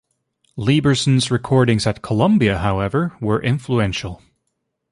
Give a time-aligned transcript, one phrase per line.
[0.57, 4.19] Lieberson's recordings at Columbia, however, were influential.